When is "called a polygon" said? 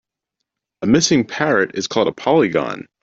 1.85-2.87